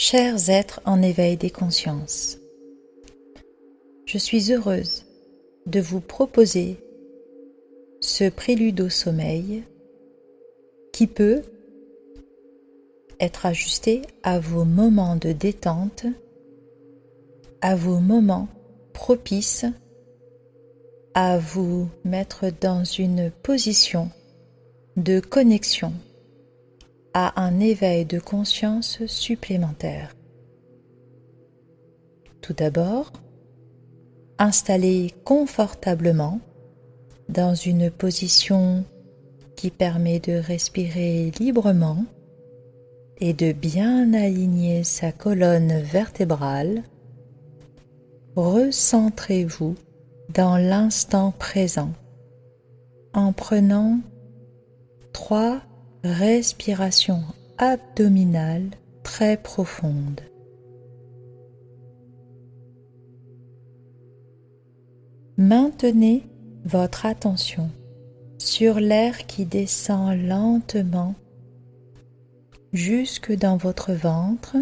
[0.00, 2.38] Chers êtres en éveil des consciences,
[4.06, 5.04] je suis heureuse
[5.66, 6.76] de vous proposer
[8.00, 9.64] ce prélude au sommeil
[10.92, 11.42] qui peut
[13.18, 16.06] être ajusté à vos moments de détente,
[17.60, 18.46] à vos moments
[18.92, 19.66] propices
[21.14, 24.10] à vous mettre dans une position
[24.96, 25.92] de connexion
[27.20, 30.14] à un éveil de conscience supplémentaire.
[32.40, 33.10] Tout d'abord,
[34.38, 36.38] installez confortablement
[37.28, 38.84] dans une position
[39.56, 42.04] qui permet de respirer librement
[43.20, 46.84] et de bien aligner sa colonne vertébrale,
[48.36, 49.74] recentrez-vous
[50.32, 51.90] dans l'instant présent
[53.12, 53.98] en prenant
[55.12, 55.60] trois
[56.04, 57.22] respirations
[57.58, 58.70] abdominales
[59.02, 60.20] très profondes.
[65.36, 66.24] Maintenez
[66.64, 67.70] votre attention
[68.38, 71.14] sur l'air qui descend lentement
[72.72, 74.56] jusque dans votre ventre,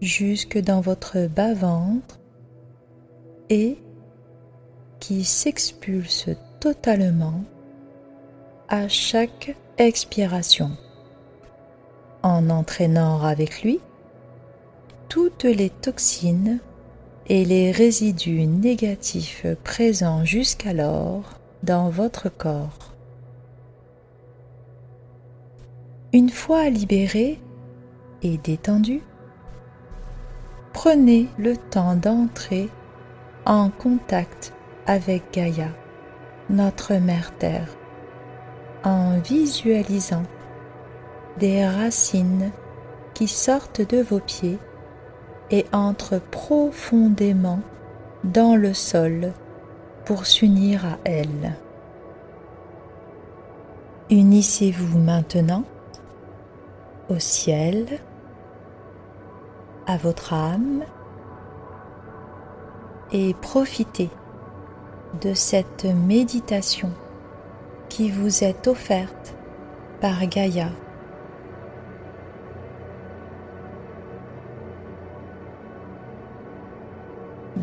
[0.00, 2.20] jusque dans votre bas-ventre
[3.50, 3.78] et
[5.00, 7.42] qui s'expulse totalement
[8.88, 10.70] chaque expiration
[12.22, 13.80] en entraînant avec lui
[15.08, 16.58] toutes les toxines
[17.26, 22.94] et les résidus négatifs présents jusqu'alors dans votre corps.
[26.14, 27.38] Une fois libéré
[28.22, 29.02] et détendu,
[30.72, 32.70] prenez le temps d'entrer
[33.44, 34.54] en contact
[34.86, 35.68] avec Gaïa,
[36.48, 37.68] notre mère Terre,
[38.84, 40.24] en visualisant
[41.38, 42.50] des racines
[43.14, 44.58] qui sortent de vos pieds
[45.50, 47.60] et entrent profondément
[48.24, 49.32] dans le sol
[50.04, 51.56] pour s'unir à elle.
[54.10, 55.64] Unissez-vous maintenant
[57.08, 58.00] au ciel,
[59.86, 60.82] à votre âme
[63.12, 64.10] et profitez
[65.20, 66.90] de cette méditation
[67.92, 69.34] qui vous est offerte
[70.00, 70.70] par Gaïa.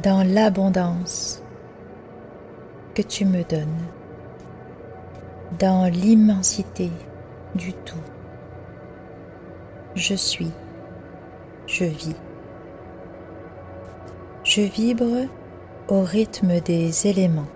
[0.04, 1.42] Dans l'abondance
[2.94, 3.82] que tu me donnes,
[5.58, 6.92] dans l'immensité
[7.56, 8.06] du tout,
[9.96, 10.52] je suis,
[11.66, 12.16] je vis.
[14.44, 15.26] Je vibre
[15.88, 17.50] au rythme des éléments.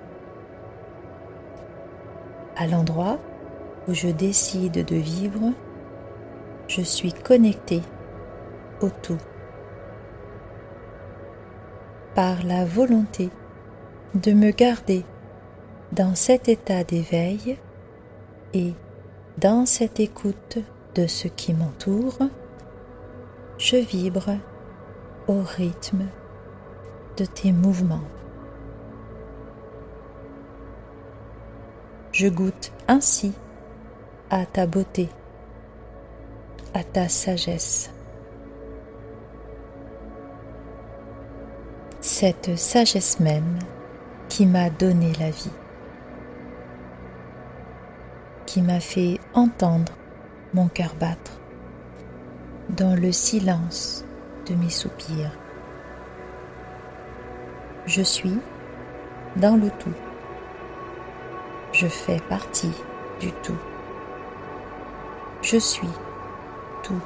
[2.55, 3.19] À l'endroit
[3.87, 5.51] où je décide de vivre,
[6.67, 7.81] je suis connecté
[8.81, 9.17] au tout.
[12.13, 13.29] Par la volonté
[14.13, 15.03] de me garder
[15.91, 17.57] dans cet état d'éveil
[18.53, 18.73] et
[19.39, 20.59] dans cette écoute
[20.93, 22.19] de ce qui m'entoure,
[23.57, 24.29] je vibre
[25.27, 26.05] au rythme
[27.17, 28.03] de tes mouvements.
[32.13, 33.33] Je goûte ainsi
[34.29, 35.09] à ta beauté,
[36.75, 37.89] à ta sagesse.
[42.01, 43.57] Cette sagesse même
[44.29, 45.49] qui m'a donné la vie,
[48.45, 49.93] qui m'a fait entendre
[50.53, 51.39] mon cœur battre
[52.69, 54.05] dans le silence
[54.47, 55.31] de mes soupirs.
[57.87, 58.37] Je suis
[59.35, 60.12] dans le tout.
[61.83, 62.71] Je fais partie
[63.19, 63.57] du tout.
[65.41, 65.89] Je suis
[66.81, 67.01] tout.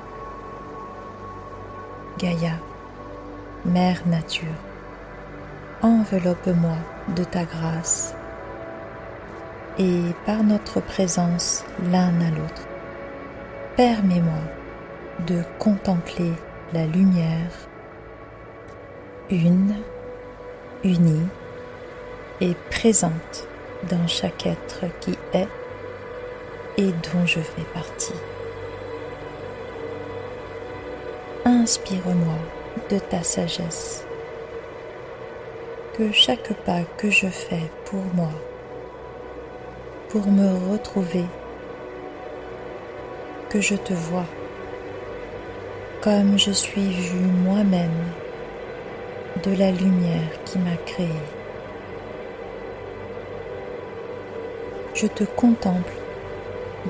[2.20, 2.60] Gaïa,
[3.66, 4.62] Mère Nature,
[5.81, 6.78] enveloppe-moi
[7.16, 8.13] de ta grâce
[9.80, 12.68] et par notre présence l'un à l'autre,
[13.78, 14.44] permets-moi
[15.25, 16.34] de contempler
[16.74, 17.68] la lumière,
[19.31, 19.74] une,
[20.84, 21.28] unie
[22.42, 23.48] et présente
[23.83, 25.47] dans chaque être qui est
[26.77, 28.13] et dont je fais partie.
[31.45, 32.38] Inspire-moi
[32.89, 34.06] de ta sagesse,
[35.97, 38.31] que chaque pas que je fais pour moi,
[40.09, 41.25] pour me retrouver,
[43.50, 44.25] que je te vois
[46.01, 48.06] comme je suis vu moi-même
[49.44, 51.09] de la lumière qui m'a créé.
[54.98, 55.94] Je te contemple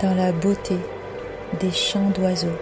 [0.02, 0.78] dans la beauté
[1.60, 2.58] des chants d'oiseaux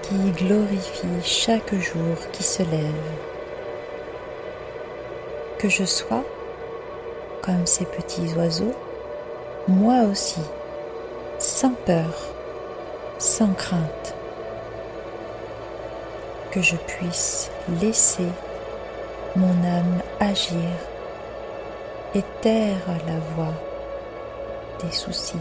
[0.00, 3.04] qui glorifie chaque jour qui se lève.
[5.58, 6.24] Que je sois,
[7.42, 8.74] comme ces petits oiseaux,
[9.68, 10.40] moi aussi,
[11.38, 12.32] sans peur,
[13.18, 14.14] sans crainte.
[16.52, 17.50] Que je puisse
[17.82, 18.28] laisser
[19.36, 20.70] mon âme agir
[22.14, 23.52] et taire la voix
[24.90, 25.40] soucis.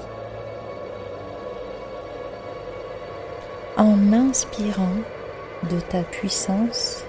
[3.78, 4.98] En m'inspirant
[5.69, 7.04] de ta puissance,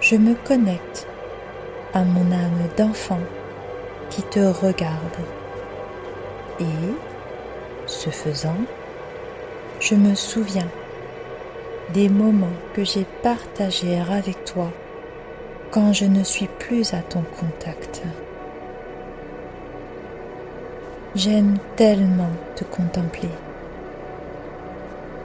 [0.00, 1.06] je me connecte
[1.92, 3.20] à mon âme d'enfant
[4.10, 5.18] qui te regarde.
[6.60, 6.64] Et,
[7.86, 8.56] ce faisant,
[9.80, 10.68] je me souviens
[11.92, 14.70] des moments que j'ai partagés avec toi
[15.70, 18.02] quand je ne suis plus à ton contact.
[21.18, 23.32] J'aime tellement te contempler.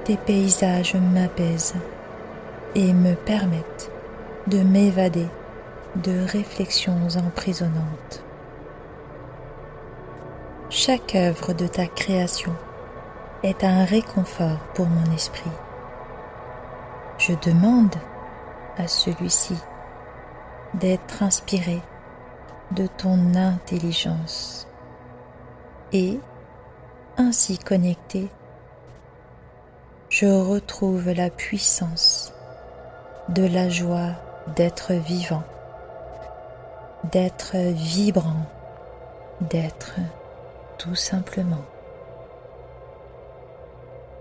[0.06, 1.76] Tes paysages m'apaisent
[2.74, 3.92] et me permettent
[4.48, 5.28] de m'évader
[5.98, 8.24] de réflexions emprisonnantes.
[10.72, 12.54] Chaque œuvre de ta création
[13.44, 15.52] est un réconfort pour mon esprit.
[17.20, 17.94] Je demande
[18.80, 19.60] à celui-ci
[20.74, 21.84] d'être inspiré
[22.72, 24.68] de ton intelligence
[25.94, 26.20] et,
[27.18, 28.28] ainsi connecté,
[30.10, 32.34] je retrouve la puissance
[33.30, 34.12] de la joie
[34.56, 35.44] d'être vivant,
[37.12, 38.46] d'être vibrant,
[39.42, 39.96] d'être
[40.78, 41.64] tout simplement.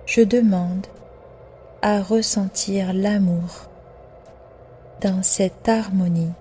[0.06, 0.86] Je demande
[1.80, 3.68] à ressentir l'amour
[5.00, 6.32] dans cette harmonie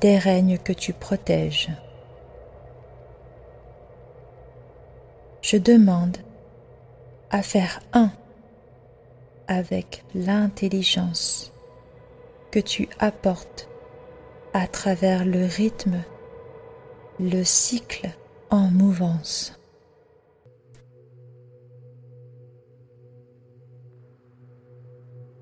[0.00, 1.70] des règnes que tu protèges.
[5.50, 6.18] Je demande
[7.30, 8.10] à faire un
[9.46, 11.54] avec l'intelligence
[12.50, 13.66] que tu apportes
[14.52, 16.02] à travers le rythme,
[17.18, 18.10] le cycle
[18.50, 19.58] en mouvance.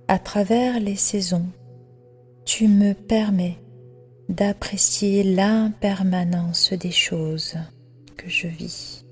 [0.06, 1.46] À travers les saisons,
[2.44, 3.58] tu me permets
[4.28, 7.56] d'apprécier l'impermanence des choses
[8.16, 9.05] que je vis.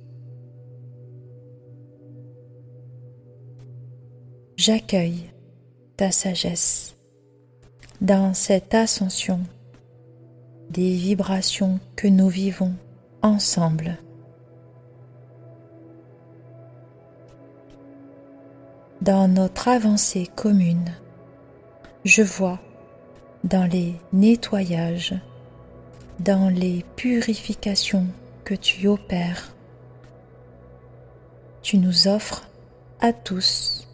[4.56, 5.32] J'accueille
[5.96, 6.94] ta sagesse
[8.00, 9.40] dans cette ascension
[10.70, 12.72] des vibrations que nous vivons
[13.20, 13.98] ensemble.
[19.00, 20.92] Dans notre avancée commune,
[22.04, 22.60] je vois
[23.42, 25.14] dans les nettoyages,
[26.20, 28.06] dans les purifications
[28.44, 29.52] que tu opères,
[31.60, 32.48] tu nous offres
[33.00, 33.88] à tous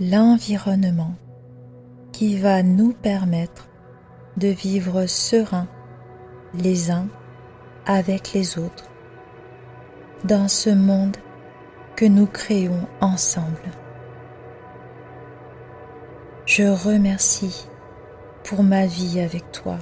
[0.00, 1.14] l'environnement
[2.12, 3.68] qui va nous permettre
[4.36, 5.66] de vivre serein
[6.54, 7.08] les uns
[7.84, 8.88] avec les autres
[10.22, 11.16] dans ce monde
[11.96, 13.72] que nous créons ensemble.
[16.46, 17.66] Je remercie
[18.44, 19.78] pour ma vie avec toi.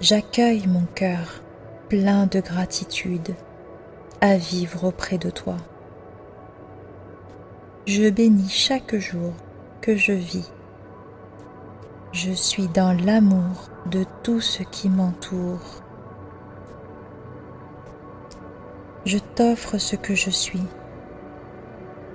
[0.00, 1.42] J'accueille mon cœur
[1.90, 3.34] plein de gratitude
[4.22, 5.56] à vivre auprès de toi.
[7.86, 9.32] Je bénis chaque jour
[9.80, 10.50] que je vis.
[12.10, 15.84] Je suis dans l'amour de tout ce qui m'entoure.
[19.04, 20.64] Je t'offre ce que je suis,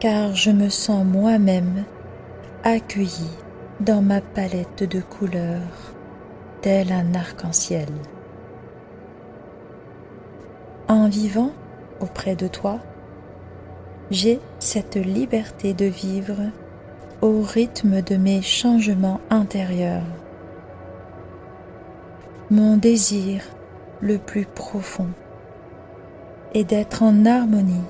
[0.01, 1.85] car je me sens moi-même
[2.65, 3.29] accueilli
[3.79, 5.95] dans ma palette de couleurs,
[6.61, 7.87] tel un arc-en-ciel.
[10.89, 11.53] En vivant
[12.01, 12.81] auprès de toi,
[14.11, 16.37] j'ai cette liberté de vivre
[17.21, 20.03] au rythme de mes changements intérieurs.
[22.51, 23.41] Mon désir
[24.01, 25.09] le plus profond
[26.53, 27.87] est d'être en harmonie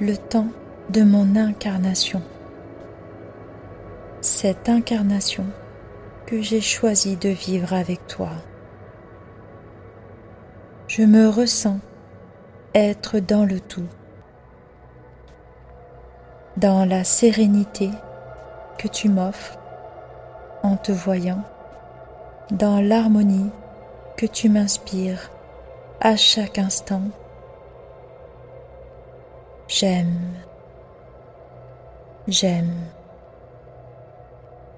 [0.00, 0.48] le temps
[0.90, 2.20] de mon incarnation
[4.24, 5.44] cette incarnation
[6.26, 8.30] que j'ai choisi de vivre avec toi.
[10.88, 11.78] Je me ressens
[12.74, 13.86] être dans le tout,
[16.56, 17.90] dans la sérénité
[18.78, 19.58] que tu m'offres
[20.62, 21.42] en te voyant,
[22.50, 23.50] dans l'harmonie
[24.16, 25.30] que tu m'inspires
[26.00, 27.02] à chaque instant.
[29.68, 30.34] J'aime,
[32.28, 32.72] j'aime.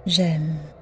[0.06, 0.75] J'aime.